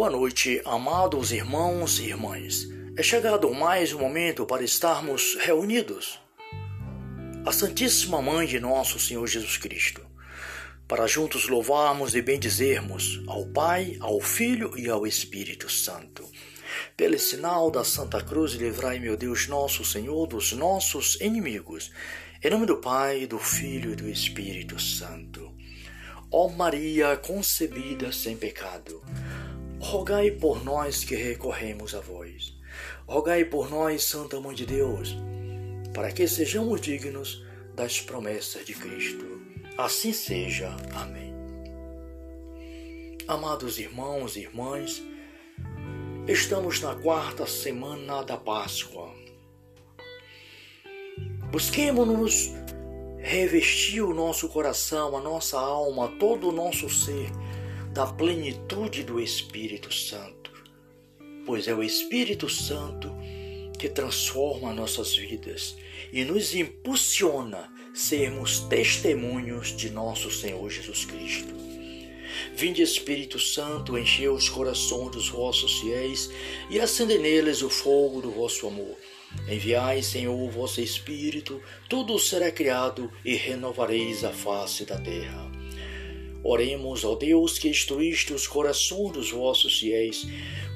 Boa 0.00 0.08
noite, 0.08 0.62
amados 0.64 1.30
irmãos 1.30 1.98
e 1.98 2.04
irmãs. 2.04 2.66
É 2.96 3.02
chegado 3.02 3.52
mais 3.52 3.92
um 3.92 3.98
momento 3.98 4.46
para 4.46 4.64
estarmos 4.64 5.36
reunidos. 5.38 6.18
A 7.44 7.52
Santíssima 7.52 8.22
Mãe 8.22 8.46
de 8.46 8.58
nosso 8.58 8.98
Senhor 8.98 9.26
Jesus 9.26 9.58
Cristo, 9.58 10.00
para 10.88 11.06
juntos 11.06 11.48
louvarmos 11.48 12.14
e 12.14 12.22
bendizermos 12.22 13.22
ao 13.26 13.44
Pai, 13.48 13.98
ao 14.00 14.18
Filho 14.22 14.72
e 14.74 14.88
ao 14.88 15.06
Espírito 15.06 15.70
Santo. 15.70 16.24
Pelo 16.96 17.18
sinal 17.18 17.70
da 17.70 17.84
Santa 17.84 18.22
Cruz, 18.24 18.52
livrai, 18.52 18.98
meu 18.98 19.18
Deus, 19.18 19.48
nosso 19.48 19.84
Senhor, 19.84 20.26
dos 20.26 20.52
nossos 20.52 21.20
inimigos. 21.20 21.92
Em 22.42 22.48
nome 22.48 22.64
do 22.64 22.78
Pai, 22.78 23.26
do 23.26 23.38
Filho 23.38 23.92
e 23.92 23.96
do 23.96 24.08
Espírito 24.08 24.80
Santo. 24.80 25.52
Ó 26.32 26.48
Maria 26.48 27.16
concebida 27.16 28.12
sem 28.12 28.36
pecado, 28.36 29.02
rogai 29.80 30.30
por 30.30 30.62
nós 30.62 31.04
que 31.04 31.16
recorremos 31.16 31.94
a 31.94 32.00
vós. 32.00 32.54
Rogai 33.06 33.44
por 33.46 33.70
nós, 33.70 34.04
Santa 34.04 34.38
Mãe 34.38 34.54
de 34.54 34.66
Deus, 34.66 35.16
para 35.94 36.12
que 36.12 36.28
sejamos 36.28 36.80
dignos 36.80 37.42
das 37.74 37.98
promessas 38.00 38.64
de 38.64 38.74
Cristo. 38.74 39.40
Assim 39.78 40.12
seja. 40.12 40.76
Amém. 40.94 41.34
Amados 43.26 43.78
irmãos 43.78 44.36
e 44.36 44.40
irmãs, 44.40 45.02
estamos 46.28 46.80
na 46.80 46.94
quarta 46.94 47.46
semana 47.46 48.22
da 48.22 48.36
Páscoa. 48.36 49.14
Busquemos-nos 51.50 52.52
revestir 53.18 54.02
o 54.02 54.14
nosso 54.14 54.48
coração, 54.48 55.16
a 55.16 55.20
nossa 55.20 55.58
alma, 55.58 56.08
todo 56.18 56.48
o 56.48 56.52
nosso 56.52 56.88
ser 56.90 57.30
da 57.92 58.06
plenitude 58.06 59.02
do 59.02 59.20
Espírito 59.20 59.92
Santo, 59.92 60.52
pois 61.44 61.66
é 61.66 61.74
o 61.74 61.82
Espírito 61.82 62.48
Santo 62.48 63.12
que 63.76 63.88
transforma 63.88 64.72
nossas 64.72 65.16
vidas 65.16 65.76
e 66.12 66.24
nos 66.24 66.54
impulsiona 66.54 67.72
sermos 67.92 68.60
testemunhos 68.60 69.76
de 69.76 69.90
nosso 69.90 70.30
Senhor 70.30 70.70
Jesus 70.70 71.04
Cristo. 71.04 71.52
Vinde 72.54 72.80
Espírito 72.80 73.40
Santo, 73.40 73.98
enchei 73.98 74.28
os 74.28 74.48
corações 74.48 75.10
dos 75.10 75.28
vossos 75.28 75.80
fiéis 75.80 76.30
e 76.70 76.78
acende 76.78 77.18
neles 77.18 77.60
o 77.60 77.68
fogo 77.68 78.20
do 78.20 78.30
vosso 78.30 78.68
amor. 78.68 78.96
Enviai, 79.48 80.00
Senhor, 80.02 80.38
o 80.38 80.50
vosso 80.50 80.80
Espírito, 80.80 81.60
tudo 81.88 82.18
será 82.20 82.52
criado 82.52 83.10
e 83.24 83.34
renovareis 83.34 84.22
a 84.22 84.30
face 84.30 84.84
da 84.84 84.98
terra. 85.00 85.49
Oremos 86.42 87.04
ao 87.04 87.16
Deus 87.16 87.58
que 87.58 87.68
instruíste 87.68 88.32
os 88.32 88.46
corações 88.46 89.12
dos 89.12 89.30
vossos 89.30 89.78
fiéis 89.78 90.26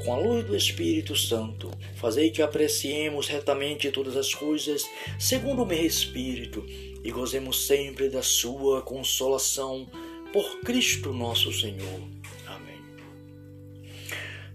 com 0.04 0.12
a 0.12 0.18
luz 0.18 0.44
do 0.44 0.54
Espírito 0.54 1.16
Santo. 1.16 1.70
Fazei 1.96 2.30
que 2.30 2.42
apreciemos 2.42 3.28
retamente 3.28 3.90
todas 3.90 4.16
as 4.16 4.34
coisas 4.34 4.84
segundo 5.18 5.62
o 5.62 5.66
meu 5.66 5.84
Espírito 5.84 6.64
e 7.02 7.10
gozemos 7.10 7.66
sempre 7.66 8.08
da 8.08 8.22
sua 8.22 8.82
consolação 8.82 9.86
por 10.32 10.60
Cristo 10.60 11.12
nosso 11.12 11.52
Senhor. 11.52 12.00
Amém. 12.46 12.82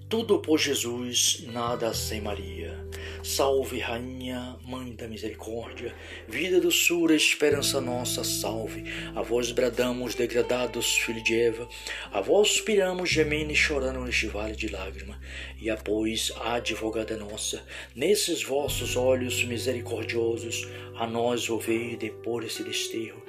Tudo 0.08 0.40
por 0.40 0.60
Jesus, 0.60 1.44
nada 1.48 1.94
sem 1.94 2.22
Maria. 2.22 2.78
Salve, 3.24 3.80
Rainha, 3.80 4.58
Mãe 4.66 4.96
da 4.96 5.08
Misericórdia, 5.08 5.94
vida, 6.28 6.60
doçura, 6.62 7.14
esperança 7.14 7.82
nossa, 7.82 8.24
salve. 8.24 8.86
A 9.14 9.22
vós 9.22 9.52
bradamos, 9.52 10.16
degradados, 10.16 10.98
filho 10.98 11.22
de 11.22 11.40
Eva, 11.40 11.68
a 12.12 12.22
vós 12.22 12.50
suspiramos, 12.50 13.10
gemendo 13.10 13.52
e 13.52 13.56
chorando 13.56 14.00
neste 14.06 14.28
vale 14.28 14.56
de 14.56 14.70
lágrima. 14.70 15.20
E 15.60 15.70
após 15.70 16.32
a 16.38 16.56
advogada 16.56 17.18
nossa, 17.18 17.62
nesses 17.94 18.42
vossos 18.42 18.96
olhos 18.96 19.44
misericordiosos, 19.44 20.68
a 20.96 21.06
nós 21.06 21.50
ouvei 21.50 21.98
depor 21.98 22.44
esse 22.44 22.64
desterro. 22.64 23.22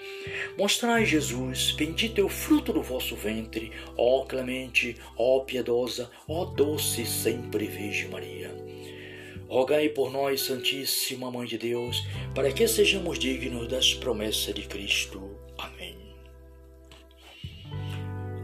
Mostrai, 0.56 1.04
Jesus, 1.04 1.72
bendito 1.72 2.20
é 2.20 2.24
o 2.24 2.28
fruto 2.28 2.72
do 2.72 2.82
vosso 2.82 3.16
ventre, 3.16 3.72
ó 3.96 4.24
clemente, 4.24 4.96
ó 5.16 5.40
piedosa, 5.40 6.10
ó 6.28 6.44
doce 6.44 7.04
sempre 7.04 7.66
Virgem 7.66 8.08
Maria. 8.08 8.50
Rogai 9.50 9.88
por 9.88 10.12
nós, 10.12 10.42
Santíssima 10.42 11.28
Mãe 11.28 11.44
de 11.44 11.58
Deus, 11.58 12.06
para 12.36 12.52
que 12.52 12.68
sejamos 12.68 13.18
dignos 13.18 13.66
das 13.66 13.92
promessas 13.92 14.54
de 14.54 14.62
Cristo. 14.62 15.36
Amém. 15.58 15.98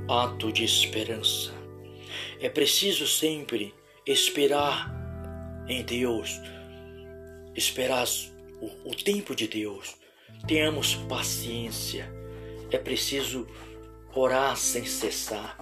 Ato 0.08 0.50
de 0.50 0.64
esperança. 0.64 1.52
É 2.40 2.48
preciso 2.48 3.06
sempre 3.06 3.72
esperar 4.04 4.92
em 5.68 5.84
Deus, 5.84 6.40
esperar 7.54 8.04
o, 8.60 8.90
o 8.90 8.94
tempo 8.96 9.36
de 9.36 9.46
Deus. 9.46 9.94
Tenhamos 10.48 10.96
paciência. 11.08 12.12
É 12.68 12.78
preciso 12.78 13.46
orar 14.12 14.56
sem 14.56 14.84
cessar. 14.84 15.56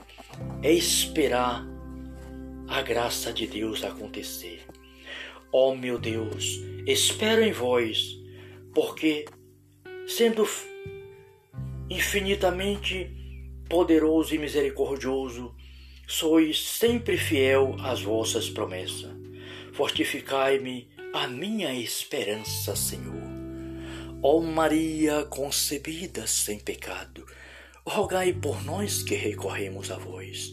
É 0.62 0.72
esperar 0.72 1.66
a 2.66 2.80
graça 2.80 3.30
de 3.30 3.46
Deus 3.46 3.84
acontecer. 3.84 4.64
Ó 5.56 5.70
oh, 5.70 5.76
meu 5.76 6.00
Deus, 6.00 6.60
espero 6.84 7.40
em 7.40 7.52
vós, 7.52 8.18
porque, 8.74 9.24
sendo 10.04 10.44
infinitamente 11.88 13.08
poderoso 13.68 14.34
e 14.34 14.38
misericordioso, 14.38 15.54
sois 16.08 16.60
sempre 16.60 17.16
fiel 17.16 17.76
às 17.78 18.02
vossas 18.02 18.50
promessas. 18.50 19.12
Fortificai-me 19.72 20.88
a 21.12 21.28
minha 21.28 21.72
esperança, 21.72 22.74
Senhor. 22.74 23.22
Ó 24.20 24.40
Maria 24.40 25.24
concebida 25.26 26.26
sem 26.26 26.58
pecado, 26.58 27.24
rogai 27.86 28.32
por 28.32 28.60
nós 28.64 29.04
que 29.04 29.14
recorremos 29.14 29.92
a 29.92 29.98
vós. 29.98 30.52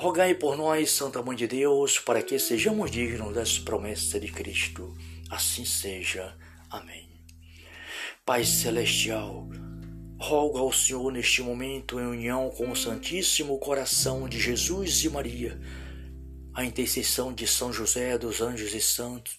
Rogai 0.00 0.32
por 0.32 0.56
nós, 0.56 0.92
Santa 0.92 1.22
Mãe 1.22 1.36
de 1.36 1.46
Deus, 1.46 1.98
para 1.98 2.22
que 2.22 2.38
sejamos 2.38 2.90
dignos 2.90 3.34
das 3.34 3.58
promessas 3.58 4.18
de 4.18 4.28
Cristo. 4.32 4.96
Assim 5.28 5.66
seja. 5.66 6.34
Amém. 6.70 7.06
Pai 8.24 8.42
Celestial, 8.42 9.46
rogo 10.18 10.56
ao 10.56 10.72
Senhor 10.72 11.12
neste 11.12 11.42
momento, 11.42 12.00
em 12.00 12.06
união 12.06 12.48
com 12.48 12.70
o 12.70 12.76
Santíssimo 12.76 13.58
Coração 13.58 14.26
de 14.26 14.40
Jesus 14.40 15.04
e 15.04 15.10
Maria, 15.10 15.60
a 16.54 16.64
intercessão 16.64 17.30
de 17.30 17.46
São 17.46 17.70
José, 17.70 18.16
dos 18.16 18.40
anjos 18.40 18.72
e 18.72 18.80
santos, 18.80 19.36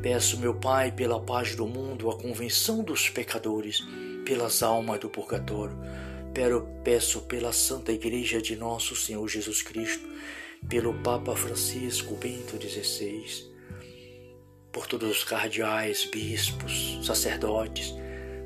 peço, 0.00 0.38
meu 0.38 0.54
Pai, 0.54 0.92
pela 0.92 1.20
paz 1.20 1.56
do 1.56 1.66
mundo, 1.66 2.08
a 2.08 2.16
convenção 2.16 2.84
dos 2.84 3.08
pecadores, 3.08 3.80
pelas 4.24 4.62
almas 4.62 5.00
do 5.00 5.10
purgatório 5.10 5.76
Pero 6.34 6.68
peço 6.82 7.22
pela 7.22 7.52
Santa 7.52 7.92
Igreja 7.92 8.42
de 8.42 8.56
Nosso 8.56 8.96
Senhor 8.96 9.26
Jesus 9.28 9.62
Cristo, 9.62 10.06
pelo 10.68 10.92
Papa 10.94 11.36
Francisco 11.36 12.16
Bento 12.16 12.56
XVI, 12.60 13.52
por 14.72 14.88
todos 14.88 15.18
os 15.18 15.24
cardeais, 15.24 16.04
bispos, 16.06 16.98
sacerdotes, 17.04 17.94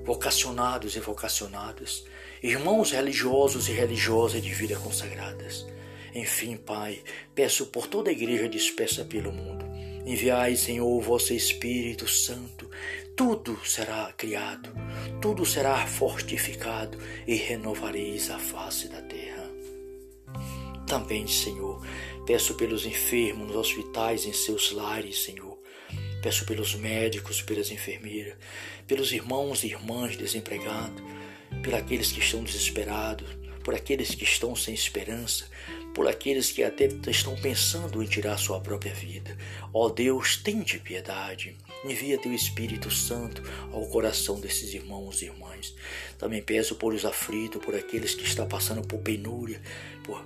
vocacionados 0.04 0.96
e 0.96 1.00
vocacionadas, 1.00 2.04
irmãos 2.42 2.90
religiosos 2.90 3.68
e 3.68 3.72
religiosas 3.72 4.42
de 4.42 4.52
vida 4.52 4.76
consagradas. 4.76 5.66
Enfim, 6.14 6.56
Pai, 6.56 7.02
peço 7.34 7.66
por 7.66 7.86
toda 7.86 8.10
a 8.10 8.12
igreja 8.12 8.48
dispersa 8.48 9.04
pelo 9.04 9.32
mundo. 9.32 9.67
Enviai, 10.08 10.56
Senhor, 10.56 10.88
o 10.88 11.00
vosso 11.00 11.32
Espírito 11.32 12.08
Santo, 12.08 12.68
tudo 13.14 13.58
será 13.64 14.12
criado 14.16 14.72
tudo 15.20 15.44
será 15.44 15.84
fortificado 15.86 16.96
e 17.26 17.34
renovareis 17.34 18.30
a 18.30 18.38
face 18.38 18.88
da 18.88 19.02
terra. 19.02 19.50
Também, 20.86 21.26
Senhor, 21.26 21.84
peço 22.24 22.54
pelos 22.54 22.86
enfermos 22.86 23.48
nos 23.48 23.56
hospitais, 23.56 24.24
em 24.24 24.32
seus 24.32 24.70
lares, 24.72 25.24
Senhor. 25.24 25.58
Peço 26.22 26.44
pelos 26.46 26.74
médicos, 26.74 27.42
pelas 27.42 27.70
enfermeiras, 27.70 28.36
pelos 28.86 29.12
irmãos 29.12 29.64
e 29.64 29.68
irmãs 29.68 30.16
desempregados, 30.16 31.02
por 31.62 31.74
aqueles 31.74 32.12
que 32.12 32.20
estão 32.20 32.42
desesperados, 32.42 33.28
por 33.64 33.74
aqueles 33.74 34.14
que 34.14 34.24
estão 34.24 34.54
sem 34.54 34.72
esperança, 34.72 35.48
por 35.98 36.06
aqueles 36.06 36.52
que 36.52 36.62
até 36.62 36.88
estão 37.08 37.34
pensando 37.34 38.00
em 38.00 38.06
tirar 38.06 38.38
sua 38.38 38.60
própria 38.60 38.94
vida. 38.94 39.36
Ó 39.74 39.88
Deus, 39.88 40.36
tende 40.36 40.78
piedade. 40.78 41.56
Envia 41.84 42.16
teu 42.16 42.32
Espírito 42.32 42.88
Santo 42.88 43.42
ao 43.72 43.84
coração 43.88 44.38
desses 44.38 44.72
irmãos 44.72 45.22
e 45.22 45.24
irmãs. 45.24 45.74
Também 46.16 46.40
peço 46.40 46.76
por 46.76 46.94
os 46.94 47.04
aflitos, 47.04 47.60
por 47.60 47.74
aqueles 47.74 48.14
que 48.14 48.22
estão 48.22 48.46
passando 48.46 48.86
por 48.86 49.00
penúria, 49.00 49.60
por, 50.04 50.24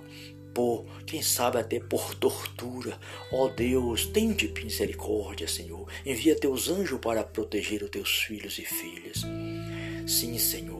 por 0.53 0.85
quem 1.07 1.23
sabe 1.23 1.57
até 1.57 1.79
por 1.79 2.13
tortura. 2.13 2.99
Ó 3.31 3.47
Deus, 3.47 4.05
tende 4.05 4.49
misericórdia, 4.49 5.47
Senhor. 5.47 5.91
Envia 6.05 6.35
teus 6.35 6.69
anjos 6.69 6.99
para 6.99 7.23
proteger 7.23 7.81
os 7.81 7.89
teus 7.89 8.11
filhos 8.11 8.59
e 8.59 8.63
filhas. 8.63 9.23
Sim, 10.05 10.37
Senhor. 10.37 10.72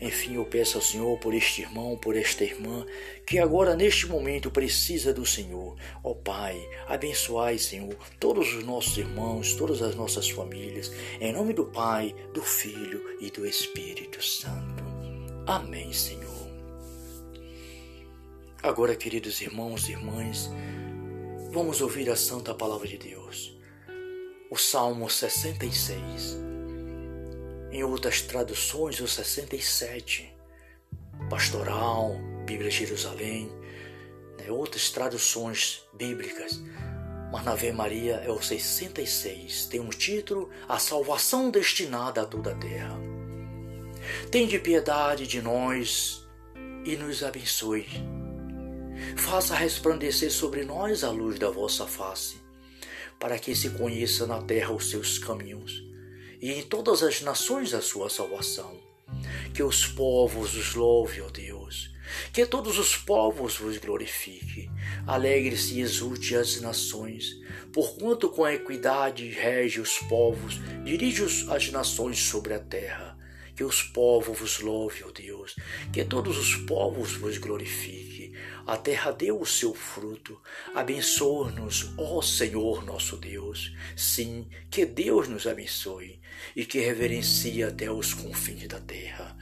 Enfim, 0.00 0.36
eu 0.36 0.44
peço 0.44 0.78
ao 0.78 0.82
Senhor 0.82 1.18
por 1.18 1.34
este 1.34 1.62
irmão, 1.62 1.96
por 1.96 2.16
esta 2.16 2.44
irmã, 2.44 2.86
que 3.26 3.38
agora 3.38 3.74
neste 3.74 4.06
momento 4.06 4.50
precisa 4.50 5.12
do 5.12 5.26
Senhor. 5.26 5.76
Ó 6.04 6.10
oh, 6.10 6.14
Pai, 6.14 6.56
abençoai, 6.86 7.58
Senhor, 7.58 7.96
todos 8.20 8.54
os 8.54 8.62
nossos 8.62 8.96
irmãos, 8.96 9.54
todas 9.54 9.82
as 9.82 9.96
nossas 9.96 10.30
famílias, 10.30 10.92
em 11.20 11.32
nome 11.32 11.52
do 11.52 11.66
Pai, 11.66 12.14
do 12.32 12.42
Filho 12.42 13.16
e 13.20 13.30
do 13.30 13.44
Espírito 13.44 14.22
Santo. 14.24 14.84
Amém, 15.46 15.92
Senhor. 15.92 16.48
Agora, 18.62 18.94
queridos 18.94 19.40
irmãos 19.40 19.88
e 19.88 19.92
irmãs, 19.92 20.48
vamos 21.50 21.80
ouvir 21.80 22.08
a 22.08 22.16
santa 22.16 22.54
palavra 22.54 22.86
de 22.86 22.98
Deus. 22.98 23.56
O 24.50 24.56
Salmo 24.56 25.10
66 25.10 26.47
em 27.70 27.84
outras 27.84 28.22
traduções, 28.22 29.00
o 29.00 29.06
67, 29.06 30.34
Pastoral, 31.28 32.16
Bíblia 32.46 32.70
de 32.70 32.76
Jerusalém, 32.76 33.50
né, 34.38 34.50
outras 34.50 34.90
traduções 34.90 35.84
bíblicas. 35.92 36.62
Mas 37.30 37.44
na 37.44 37.52
Ave 37.52 37.70
Maria 37.72 38.14
é 38.24 38.30
o 38.30 38.40
66, 38.40 39.66
tem 39.66 39.80
um 39.80 39.90
título: 39.90 40.48
A 40.66 40.78
Salvação 40.78 41.50
Destinada 41.50 42.22
a 42.22 42.26
toda 42.26 42.52
a 42.52 42.54
Terra. 42.54 42.98
Tende 44.30 44.58
piedade 44.58 45.26
de 45.26 45.42
nós 45.42 46.26
e 46.86 46.96
nos 46.96 47.22
abençoe. 47.22 47.86
Faça 49.16 49.54
resplandecer 49.54 50.32
sobre 50.32 50.64
nós 50.64 51.04
a 51.04 51.10
luz 51.10 51.38
da 51.38 51.50
vossa 51.50 51.86
face, 51.86 52.40
para 53.18 53.38
que 53.38 53.54
se 53.54 53.70
conheça 53.70 54.26
na 54.26 54.40
terra 54.40 54.72
os 54.72 54.88
seus 54.88 55.18
caminhos 55.18 55.87
e 56.40 56.62
todas 56.62 57.02
as 57.02 57.20
nações 57.20 57.74
a 57.74 57.80
sua 57.80 58.08
salvação. 58.08 58.76
Que 59.54 59.62
os 59.62 59.86
povos 59.86 60.54
os 60.54 60.74
louve, 60.74 61.20
ó 61.20 61.28
Deus. 61.28 61.90
Que 62.32 62.46
todos 62.46 62.78
os 62.78 62.96
povos 62.96 63.56
vos 63.56 63.76
glorifiquem. 63.78 64.70
Alegre-se 65.06 65.74
e 65.74 65.80
exulte 65.80 66.34
as 66.34 66.60
nações, 66.60 67.36
porquanto 67.72 68.28
com 68.28 68.44
a 68.44 68.54
equidade 68.54 69.28
rege 69.28 69.80
os 69.80 69.98
povos, 69.98 70.60
dirige 70.84 71.24
as 71.50 71.70
nações 71.70 72.18
sobre 72.18 72.54
a 72.54 72.58
terra. 72.58 73.18
Que 73.58 73.64
os 73.64 73.82
povos 73.82 74.38
vos 74.38 74.60
louve, 74.60 75.02
ó 75.02 75.10
Deus. 75.10 75.56
Que 75.92 76.04
todos 76.04 76.38
os 76.38 76.54
povos 76.54 77.16
vos 77.16 77.38
glorifiquem. 77.38 78.32
A 78.64 78.76
terra 78.76 79.10
deu 79.10 79.40
o 79.40 79.44
seu 79.44 79.74
fruto. 79.74 80.40
Abençoa-nos, 80.72 81.92
ó 81.98 82.22
Senhor 82.22 82.84
nosso 82.84 83.16
Deus. 83.16 83.74
Sim, 83.96 84.46
que 84.70 84.86
Deus 84.86 85.26
nos 85.26 85.44
abençoe 85.44 86.20
e 86.54 86.64
que 86.64 86.78
reverencie 86.78 87.64
até 87.64 87.90
os 87.90 88.14
confins 88.14 88.68
da 88.68 88.78
terra. 88.78 89.36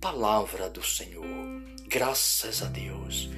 Palavra 0.00 0.70
do 0.70 0.82
Senhor. 0.82 1.26
Graças 1.86 2.62
a 2.62 2.66
Deus. 2.66 3.28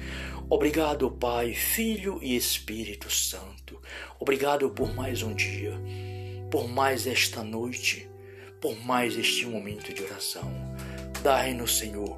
Obrigado, 0.49 1.11
Pai, 1.11 1.53
Filho 1.53 2.17
e 2.21 2.33
Espírito 2.33 3.11
Santo. 3.11 3.77
Obrigado 4.17 4.69
por 4.69 4.95
mais 4.95 5.21
um 5.21 5.35
dia, 5.35 5.77
por 6.49 6.69
mais 6.69 7.07
esta 7.07 7.43
noite, 7.43 8.09
por 8.63 8.79
mais 8.85 9.17
este 9.17 9.45
momento 9.45 9.93
de 9.93 10.01
oração. 10.01 10.49
Dai-nos, 11.21 11.79
Senhor, 11.79 12.17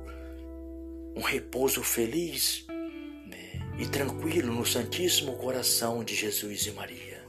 um 1.15 1.21
repouso 1.21 1.81
feliz 1.81 2.67
e 3.79 3.87
tranquilo 3.87 4.53
no 4.53 4.63
Santíssimo 4.63 5.37
Coração 5.37 6.03
de 6.03 6.13
Jesus 6.13 6.67
e 6.67 6.71
Maria. 6.71 7.25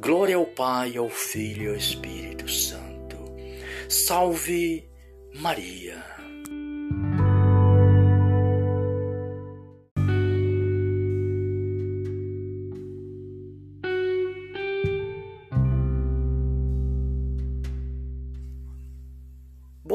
Glória 0.00 0.34
ao 0.34 0.46
Pai, 0.46 0.96
ao 0.96 1.08
Filho 1.08 1.66
e 1.66 1.68
ao 1.68 1.76
Espírito 1.76 2.50
Santo. 2.50 3.16
Salve 3.88 4.84
Maria. 5.32 6.15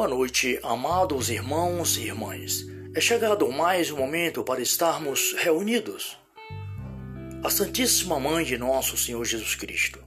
Boa 0.01 0.09
noite, 0.09 0.59
amados 0.63 1.30
irmãos 1.30 1.95
e 1.95 2.07
irmãs. 2.07 2.65
É 2.95 3.00
chegado 3.00 3.51
mais 3.51 3.92
um 3.92 3.98
momento 3.98 4.44
para 4.44 4.59
estarmos 4.59 5.36
reunidos. 5.38 6.18
A 7.44 7.51
Santíssima 7.51 8.19
Mãe 8.19 8.44
de 8.44 8.57
nosso 8.57 8.98
Senhor 8.98 9.24
Jesus 9.24 9.53
Cristo, 9.53 10.00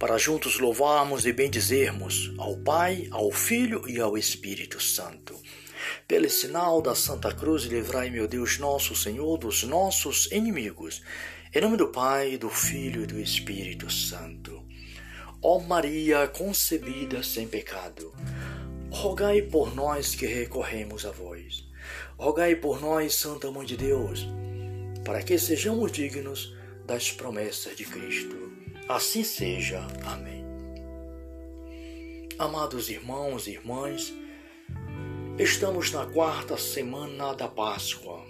para 0.00 0.18
juntos 0.18 0.58
louvarmos 0.58 1.26
e 1.26 1.32
bendizermos 1.32 2.34
ao 2.38 2.56
Pai, 2.56 3.06
ao 3.12 3.30
Filho 3.30 3.88
e 3.88 4.00
ao 4.00 4.18
Espírito 4.18 4.82
Santo. 4.82 5.40
Pelo 6.08 6.28
sinal 6.28 6.82
da 6.82 6.96
Santa 6.96 7.32
Cruz, 7.32 7.62
livrai, 7.66 8.10
meu 8.10 8.26
Deus, 8.26 8.58
nosso 8.58 8.96
Senhor, 8.96 9.38
dos 9.38 9.62
nossos 9.62 10.26
inimigos. 10.32 11.02
Em 11.54 11.60
nome 11.60 11.76
do 11.76 11.86
Pai, 11.86 12.36
do 12.36 12.50
Filho 12.50 13.04
e 13.04 13.06
do 13.06 13.20
Espírito 13.20 13.88
Santo. 13.88 14.60
Ó 15.40 15.60
Maria 15.60 16.26
concebida 16.26 17.22
sem 17.22 17.46
pecado, 17.46 18.12
rogai 18.94 19.42
por 19.42 19.74
nós 19.74 20.14
que 20.14 20.24
recorremos 20.24 21.04
a 21.04 21.10
vós. 21.10 21.68
Rogai 22.16 22.54
por 22.54 22.80
nós, 22.80 23.14
Santa 23.16 23.50
Mãe 23.50 23.66
de 23.66 23.76
Deus, 23.76 24.26
para 25.04 25.22
que 25.22 25.36
sejamos 25.36 25.90
dignos 25.90 26.54
das 26.86 27.10
promessas 27.10 27.76
de 27.76 27.84
Cristo. 27.84 28.36
Assim 28.88 29.24
seja. 29.24 29.84
Amém. 30.06 30.44
Amados 32.38 32.88
irmãos 32.88 33.46
e 33.46 33.52
irmãs, 33.52 34.14
estamos 35.38 35.90
na 35.90 36.06
quarta 36.06 36.56
semana 36.56 37.34
da 37.34 37.48
Páscoa. 37.48 38.24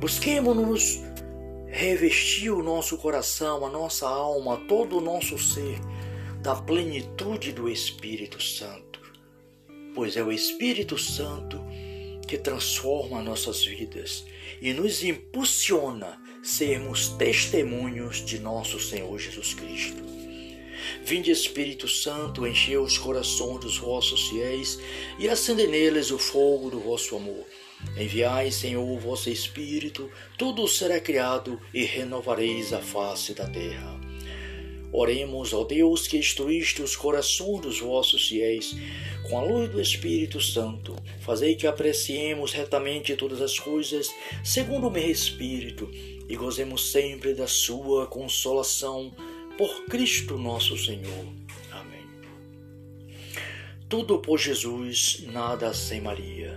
Busquemos-nos 0.00 1.00
revestir 1.68 2.50
o 2.50 2.62
nosso 2.62 2.96
coração, 2.98 3.64
a 3.64 3.70
nossa 3.70 4.08
alma, 4.08 4.56
todo 4.66 4.98
o 4.98 5.00
nosso 5.00 5.38
ser 5.38 5.78
da 6.42 6.54
plenitude 6.54 7.52
do 7.52 7.68
Espírito 7.68 8.42
Santo 8.42 8.92
pois 9.94 10.16
é 10.16 10.22
o 10.22 10.32
Espírito 10.32 10.98
Santo 10.98 11.60
que 12.26 12.38
transforma 12.38 13.22
nossas 13.22 13.64
vidas 13.64 14.24
e 14.60 14.72
nos 14.72 15.02
impulsiona 15.02 16.20
sermos 16.42 17.08
testemunhos 17.10 18.24
de 18.24 18.38
nosso 18.38 18.80
Senhor 18.80 19.18
Jesus 19.18 19.54
Cristo. 19.54 20.02
Vinde 21.04 21.30
Espírito 21.30 21.86
Santo, 21.86 22.46
enchei 22.46 22.76
os 22.76 22.96
corações 22.98 23.60
dos 23.60 23.76
vossos 23.76 24.28
fiéis 24.28 24.78
e 25.18 25.28
acende 25.28 25.66
neles 25.66 26.10
o 26.10 26.18
fogo 26.18 26.70
do 26.70 26.80
vosso 26.80 27.16
amor. 27.16 27.44
Enviai, 27.96 28.50
Senhor, 28.50 28.84
o 28.84 28.98
vosso 28.98 29.28
Espírito, 29.28 30.10
tudo 30.38 30.66
será 30.68 31.00
criado 31.00 31.60
e 31.74 31.84
renovareis 31.84 32.72
a 32.72 32.80
face 32.80 33.34
da 33.34 33.48
terra. 33.48 34.11
Oremos 34.92 35.54
ao 35.54 35.64
Deus 35.64 36.06
que 36.06 36.18
instruíste 36.18 36.82
os 36.82 36.94
corações 36.94 37.62
dos 37.62 37.80
vossos 37.80 38.28
fiéis 38.28 38.76
com 39.28 39.38
a 39.38 39.42
luz 39.42 39.70
do 39.70 39.80
Espírito 39.80 40.40
Santo. 40.40 40.94
Fazei 41.20 41.54
que 41.54 41.66
apreciemos 41.66 42.52
retamente 42.52 43.16
todas 43.16 43.40
as 43.40 43.58
coisas 43.58 44.14
segundo 44.44 44.88
o 44.88 44.90
meu 44.90 45.10
Espírito 45.10 45.90
e 46.28 46.36
gozemos 46.36 46.90
sempre 46.92 47.32
da 47.32 47.46
sua 47.46 48.06
consolação 48.06 49.14
por 49.56 49.86
Cristo 49.86 50.36
nosso 50.36 50.76
Senhor. 50.76 51.26
Amém. 51.70 52.06
Tudo 53.88 54.18
por 54.18 54.38
Jesus, 54.38 55.24
nada 55.26 55.72
sem 55.72 56.00
Maria. 56.00 56.51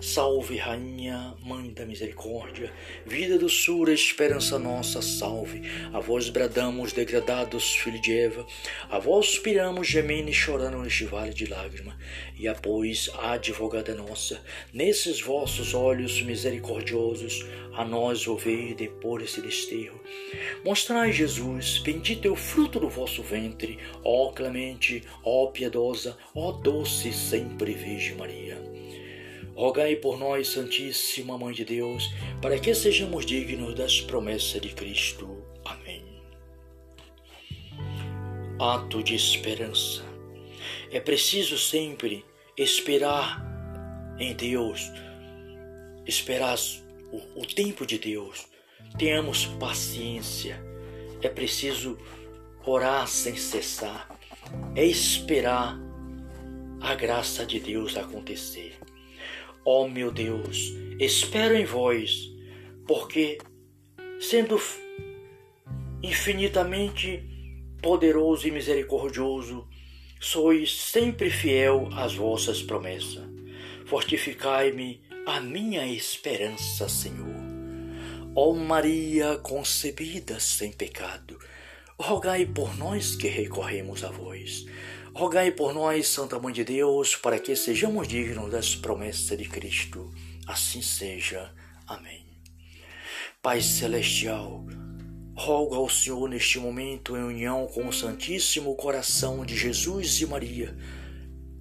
Salve, 0.00 0.56
Rainha, 0.56 1.34
Mãe 1.42 1.74
da 1.74 1.84
Misericórdia, 1.84 2.72
vida, 3.04 3.38
doçura, 3.38 3.92
esperança 3.92 4.58
nossa, 4.58 5.02
salve. 5.02 5.60
A 5.92 6.00
vós 6.00 6.30
bradamos, 6.30 6.94
degradados, 6.94 7.74
filho 7.74 8.00
de 8.00 8.18
Eva, 8.18 8.46
a 8.88 8.98
vós 8.98 9.26
suspiramos, 9.26 9.86
gemendo 9.86 10.30
e 10.30 10.32
chorando 10.32 10.78
neste 10.78 11.04
vale 11.04 11.34
de 11.34 11.44
lágrima. 11.44 11.98
E 12.38 12.48
após 12.48 13.10
a 13.18 13.32
advogada 13.32 13.94
nossa, 13.94 14.42
nesses 14.72 15.20
vossos 15.20 15.74
olhos 15.74 16.22
misericordiosos, 16.22 17.44
a 17.74 17.84
nós 17.84 18.26
ouvei 18.26 18.72
depor 18.72 19.20
esse 19.20 19.42
desterro. 19.42 20.00
Mostrai, 20.64 21.12
Jesus, 21.12 21.78
bendito 21.78 22.26
é 22.26 22.30
o 22.30 22.36
fruto 22.36 22.80
do 22.80 22.88
vosso 22.88 23.22
ventre, 23.22 23.78
ó 24.02 24.32
clemente, 24.32 25.02
ó 25.22 25.48
piedosa, 25.48 26.16
ó 26.34 26.52
doce 26.52 27.12
sempre 27.12 27.74
Virgem 27.74 28.16
Maria. 28.16 28.89
Rogai 29.54 29.96
por 29.96 30.18
nós, 30.18 30.48
Santíssima 30.48 31.36
Mãe 31.36 31.52
de 31.52 31.64
Deus, 31.64 32.10
para 32.40 32.58
que 32.58 32.74
sejamos 32.74 33.26
dignos 33.26 33.74
das 33.74 34.00
promessas 34.00 34.60
de 34.60 34.70
Cristo. 34.70 35.44
Amém. 35.64 36.04
Ato 38.58 39.02
de 39.02 39.14
esperança. 39.14 40.02
É 40.90 40.98
preciso 40.98 41.58
sempre 41.58 42.24
esperar 42.56 43.42
em 44.18 44.34
Deus, 44.34 44.90
esperar 46.06 46.58
o, 47.12 47.42
o 47.42 47.46
tempo 47.46 47.86
de 47.86 47.98
Deus. 47.98 48.46
Tenhamos 48.98 49.46
paciência. 49.46 50.60
É 51.22 51.28
preciso 51.28 51.98
orar 52.64 53.06
sem 53.06 53.36
cessar. 53.36 54.08
É 54.74 54.84
esperar 54.84 55.78
a 56.80 56.94
graça 56.94 57.44
de 57.44 57.60
Deus 57.60 57.96
acontecer. 57.96 58.79
Ó 59.64 59.82
oh, 59.82 59.88
meu 59.88 60.10
Deus, 60.10 60.72
espero 60.98 61.54
em 61.54 61.64
vós, 61.64 62.30
porque, 62.86 63.38
sendo 64.20 64.60
infinitamente 66.02 67.22
poderoso 67.82 68.48
e 68.48 68.50
misericordioso, 68.50 69.68
sois 70.18 70.72
sempre 70.72 71.30
fiel 71.30 71.88
às 71.92 72.14
vossas 72.14 72.62
promessas. 72.62 73.24
Fortificai-me 73.86 75.02
a 75.26 75.40
minha 75.40 75.86
esperança, 75.86 76.88
Senhor. 76.88 77.40
Ó 78.34 78.52
Maria 78.54 79.38
concebida 79.38 80.38
sem 80.38 80.72
pecado, 80.72 81.38
rogai 81.98 82.46
por 82.46 82.76
nós 82.76 83.16
que 83.16 83.28
recorremos 83.28 84.04
a 84.04 84.10
vós. 84.10 84.66
Rogai 85.20 85.50
por 85.50 85.74
nós, 85.74 86.08
Santa 86.08 86.38
Mãe 86.38 86.50
de 86.50 86.64
Deus, 86.64 87.14
para 87.14 87.38
que 87.38 87.54
sejamos 87.54 88.08
dignos 88.08 88.50
das 88.50 88.74
promessas 88.74 89.36
de 89.36 89.46
Cristo. 89.46 90.10
Assim 90.46 90.80
seja. 90.80 91.52
Amém. 91.86 92.24
Pai 93.42 93.60
Celestial, 93.60 94.64
rogo 95.36 95.74
ao 95.74 95.90
Senhor 95.90 96.26
neste 96.26 96.58
momento, 96.58 97.18
em 97.18 97.22
união 97.22 97.66
com 97.66 97.86
o 97.86 97.92
Santíssimo 97.92 98.74
Coração 98.76 99.44
de 99.44 99.54
Jesus 99.54 100.22
e 100.22 100.26
Maria, 100.26 100.74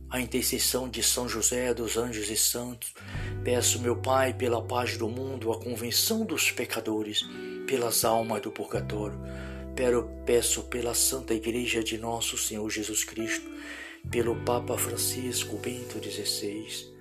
a 0.10 0.22
intercessão 0.22 0.88
de 0.88 1.04
São 1.04 1.28
José, 1.28 1.74
dos 1.74 1.98
anjos 1.98 2.30
e 2.30 2.38
santos, 2.38 2.94
peço, 3.44 3.82
meu 3.82 3.98
Pai, 3.98 4.34
pela 4.34 4.66
paz 4.66 4.98
do 4.98 5.10
mundo, 5.10 5.52
a 5.52 5.60
convenção 5.62 6.26
dos 6.26 6.50
pecadores, 6.50 7.24
pelas 7.68 8.06
almas 8.06 8.42
do 8.42 8.52
purgatório, 8.52 9.20
peço 10.26 10.64
pela 10.64 10.94
Santa 10.94 11.34
Igreja 11.34 11.82
de 11.82 11.98
Nosso 11.98 12.38
Senhor 12.38 12.70
Jesus 12.70 13.06
Cristo, 13.06 13.50
pelo 14.12 14.36
Papa 14.44 14.78
Francisco 14.78 15.56
Bento 15.56 15.98
XVI, 16.04 16.94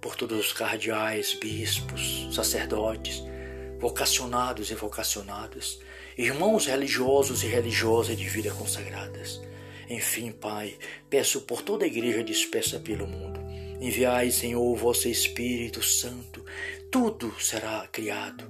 por 0.00 0.14
todos 0.14 0.38
os 0.38 0.52
cardeais, 0.52 1.34
bispos, 1.34 2.28
sacerdotes, 2.32 3.20
vocacionados 3.80 4.70
e 4.70 4.76
vocacionadas, 4.76 5.80
irmãos 6.16 6.66
religiosos 6.66 7.42
e 7.42 7.48
religiosas 7.48 8.16
de 8.16 8.28
vida 8.28 8.52
consagradas. 8.52 9.42
Enfim, 9.90 10.30
Pai, 10.30 10.78
peço 11.10 11.40
por 11.40 11.62
toda 11.62 11.84
a 11.84 11.88
igreja 11.88 12.22
dispersa 12.22 12.78
pelo 12.78 13.08
mundo. 13.08 13.40
Enviai, 13.80 14.30
Senhor, 14.30 14.62
o 14.62 14.76
vosso 14.76 15.08
Espírito 15.08 15.82
Santo, 15.82 16.44
tudo 16.90 17.34
será 17.40 17.86
criado, 17.88 18.44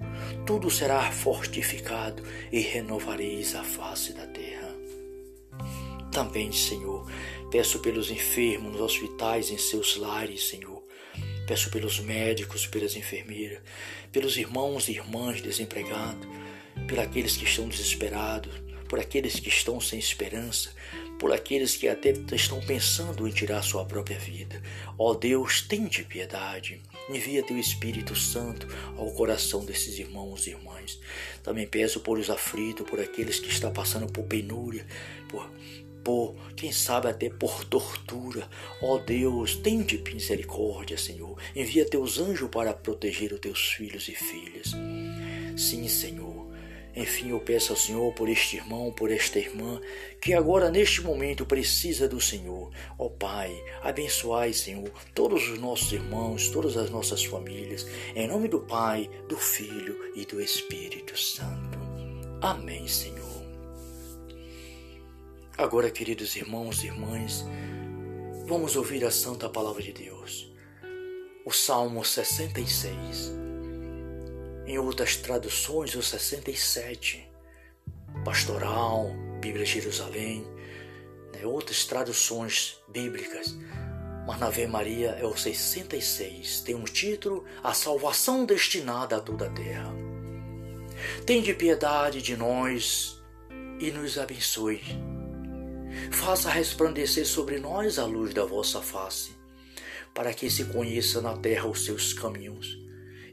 tudo 0.47 0.71
será 0.71 1.11
fortificado 1.11 2.23
e 2.53 2.61
renovareis 2.61 3.55
a 3.55 3.65
face 3.65 4.13
da 4.13 4.27
terra. 4.27 4.75
Também, 6.13 6.51
Senhor, 6.53 7.11
peço 7.51 7.81
pelos 7.81 8.11
enfermos 8.11 8.73
nos 8.73 8.81
hospitais, 8.81 9.51
em 9.51 9.59
seus 9.59 9.97
lares, 9.97 10.49
Senhor 10.49 10.87
Peço 11.47 11.71
pelos 11.71 12.01
médicos, 12.01 12.67
pelas 12.67 12.97
enfermeiras, 12.97 13.61
pelos 14.11 14.37
irmãos 14.37 14.89
e 14.89 14.93
irmãs 14.93 15.41
desempregados, 15.41 16.27
por 16.89 16.99
aqueles 16.99 17.37
que 17.37 17.45
estão 17.45 17.69
desesperados, 17.69 18.53
por 18.89 18.99
aqueles 18.99 19.39
que 19.39 19.49
estão 19.49 19.81
sem 19.81 19.99
esperança, 19.99 20.71
por 21.21 21.33
aqueles 21.33 21.77
que 21.77 21.87
até 21.87 22.13
estão 22.33 22.61
pensando 22.61 23.29
em 23.29 23.31
tirar 23.31 23.63
sua 23.63 23.85
própria 23.85 24.19
vida. 24.19 24.61
Ó 24.99 25.15
Deus, 25.15 25.63
tende 25.63 26.03
piedade. 26.03 26.83
Envia 27.09 27.43
teu 27.43 27.57
Espírito 27.59 28.17
Santo 28.17 28.67
ao 28.97 29.11
coração 29.13 29.65
desses 29.65 29.99
irmãos 29.99 30.47
e 30.47 30.51
irmãs. 30.51 30.99
Também 31.43 31.67
peço 31.67 32.01
por 32.01 32.19
os 32.19 32.31
aflitos, 32.31 32.89
por 32.89 33.01
aqueles 33.01 33.39
que 33.39 33.49
estão 33.49 33.73
passando 33.73 34.07
por 34.07 34.25
penúria, 34.25 34.87
por 35.29 35.49
por, 36.07 36.37
quem 36.55 36.71
sabe 36.71 37.09
até 37.09 37.29
por 37.29 37.65
tortura. 37.65 38.49
Ó 38.81 38.95
oh 38.95 38.99
Deus, 38.99 39.57
tende 39.57 40.01
misericórdia, 40.15 40.97
Senhor. 40.97 41.37
Envia 41.53 41.85
teus 41.85 42.21
anjos 42.21 42.49
para 42.49 42.73
proteger 42.73 43.33
os 43.33 43.41
teus 43.41 43.73
filhos 43.73 44.07
e 44.07 44.13
filhas. 44.13 44.71
Sim, 45.57 45.89
Senhor. 45.89 46.26
Enfim, 46.97 47.29
eu 47.29 47.41
peço 47.41 47.73
ao 47.73 47.79
Senhor 47.79 48.11
por 48.15 48.27
este 48.27 48.57
irmão, 48.57 48.91
por 48.91 49.11
esta 49.11 49.39
irmã, 49.39 49.79
que 50.19 50.33
agora 50.33 50.71
neste 50.71 51.03
momento 51.03 51.45
precisa 51.45 52.09
do 52.09 52.19
Senhor. 52.19 52.73
Ó 52.99 53.05
oh, 53.05 53.11
Pai, 53.11 53.55
abençoai, 53.83 54.55
Senhor, 54.55 54.91
todos 55.15 55.47
os 55.51 55.59
nossos 55.59 55.93
irmãos, 55.93 56.49
todas 56.49 56.75
as 56.75 56.89
nossas 56.89 57.23
famílias, 57.23 57.87
em 58.15 58.27
nome 58.27 58.49
do 58.49 58.61
Pai, 58.61 59.11
do 59.29 59.37
Filho 59.37 60.11
e 60.15 60.25
do 60.25 60.41
Espírito 60.41 61.19
Santo. 61.19 61.79
Amém, 62.41 62.89
Senhor. 62.89 63.45
Agora, 65.59 65.91
queridos 65.91 66.35
irmãos 66.35 66.83
e 66.83 66.87
irmãs, 66.87 67.45
vamos 68.47 68.75
ouvir 68.75 69.05
a 69.05 69.11
santa 69.11 69.51
palavra 69.51 69.83
de 69.83 69.93
Deus. 69.93 70.51
O 71.45 71.53
Salmo 71.53 72.03
66. 72.03 73.46
Em 74.67 74.79
outras 74.79 75.17
traduções, 75.17 75.95
o 75.95 76.03
67. 76.03 77.31
Pastoral, 78.25 79.11
Bíblia 79.41 79.65
de 79.65 79.73
Jerusalém, 79.73 80.45
né, 81.33 81.47
outras 81.47 81.85
traduções 81.85 82.79
bíblicas. 82.89 83.57
Mas 84.27 84.41
na 84.41 84.47
Ave 84.47 84.67
Maria 84.67 85.11
é 85.11 85.25
o 85.25 85.37
66. 85.37 86.63
Tem 86.63 86.75
um 86.75 86.85
título: 86.85 87.45
A 87.63 87.73
Salvação 87.73 88.45
Destinada 88.45 89.19
a 89.19 89.21
toda 89.21 89.47
a 89.47 89.51
Terra. 89.51 89.95
Tende 91.25 91.55
piedade 91.55 92.21
de 92.21 92.37
nós 92.37 93.23
e 93.79 93.91
nos 93.93 94.19
abençoe 94.19 94.83
Faça 96.11 96.51
resplandecer 96.51 97.27
sobre 97.27 97.59
nós 97.59 97.99
a 97.99 98.05
luz 98.05 98.35
da 98.35 98.45
vossa 98.45 98.81
face, 98.81 99.31
para 100.15 100.33
que 100.33 100.51
se 100.51 100.65
conheça 100.65 101.21
na 101.21 101.37
terra 101.37 101.69
os 101.69 101.85
seus 101.85 102.13
caminhos 102.13 102.86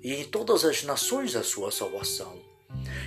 e 0.04 0.14
em 0.14 0.26
todas 0.26 0.66
as 0.66 0.84
nações 0.84 1.36
a 1.36 1.44
sua 1.44 1.72
salvação. 1.72 2.38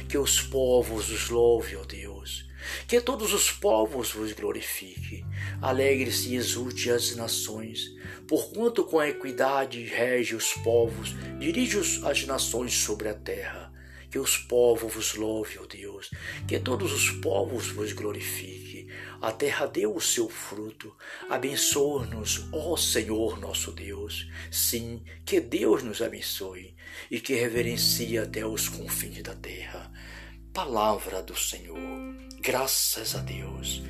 Que 0.09 0.17
os 0.17 0.41
povos 0.41 1.11
os 1.11 1.29
louve, 1.29 1.77
ó 1.77 1.85
Deus. 1.85 2.47
Que 2.89 3.01
todos 3.01 3.33
os 3.33 3.51
povos 3.51 4.13
vos 4.13 4.33
glorifiquem. 4.33 5.25
Alegre-se 5.61 6.31
e 6.31 6.37
exulte 6.37 6.91
as 6.91 7.15
nações, 7.15 7.91
porquanto 8.27 8.85
com 8.85 9.03
equidade 9.03 9.83
rege 9.85 10.35
os 10.35 10.53
povos, 10.55 11.15
dirige 11.39 11.79
as 12.05 12.25
nações 12.25 12.75
sobre 12.75 13.09
a 13.09 13.15
terra. 13.15 13.73
Que 14.17 14.21
os 14.21 14.39
povos 14.39 14.95
vos 14.95 15.15
louve, 15.15 15.59
ó 15.59 15.67
Deus. 15.67 16.11
Que 16.49 16.59
todos 16.59 16.91
os 16.91 17.11
povos 17.21 17.69
vos 17.69 17.93
glorifiquem 17.93 18.89
a 19.21 19.31
terra 19.31 19.67
deu 19.67 19.95
o 19.95 20.01
seu 20.01 20.27
fruto. 20.27 20.97
Abençoa-nos, 21.29 22.49
ó 22.51 22.79
Senhor 22.79 23.39
nosso 23.39 23.73
Deus. 23.73 24.27
Sim, 24.51 25.03
que 25.23 25.39
Deus 25.39 25.83
nos 25.83 26.01
abençoe 26.01 26.75
e 27.11 27.21
que 27.21 27.35
reverencie 27.35 28.17
até 28.17 28.47
os 28.47 28.71
confins 28.71 29.23
da 29.23 29.35
terra. 29.35 29.93
Palavra 30.51 31.23
do 31.23 31.37
Senhor. 31.37 31.77
Graças 32.41 33.15
a 33.15 33.19
Deus. 33.19 33.83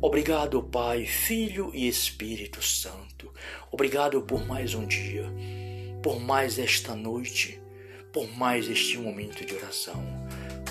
Obrigado, 0.00 0.60
Pai, 0.60 1.06
Filho 1.06 1.70
e 1.72 1.86
Espírito 1.86 2.60
Santo. 2.60 3.32
Obrigado 3.70 4.22
por 4.22 4.44
mais 4.44 4.74
um 4.74 4.84
dia, 4.84 5.32
por 6.02 6.18
mais 6.18 6.58
esta 6.58 6.96
noite, 6.96 7.60
por 8.12 8.28
mais 8.36 8.68
este 8.68 8.98
momento 8.98 9.44
de 9.44 9.54
oração. 9.54 10.02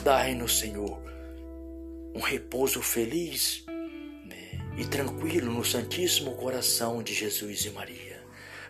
Dai-nos, 0.03 0.59
Senhor, 0.59 1.01
um 2.15 2.19
repouso 2.19 2.81
feliz 2.81 3.65
e 4.77 4.85
tranquilo 4.85 5.51
no 5.51 5.65
Santíssimo 5.65 6.35
Coração 6.35 7.01
de 7.01 7.13
Jesus 7.13 7.65
e 7.65 7.71
Maria. 7.71 8.23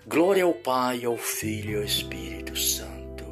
Glória 0.08 0.46
ao 0.46 0.54
Pai, 0.54 1.04
ao 1.04 1.18
Filho 1.18 1.72
e 1.72 1.76
ao 1.76 1.84
Espírito 1.84 2.56
Santo. 2.56 3.26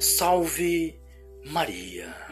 Salve 0.00 0.98
Maria. 1.44 2.29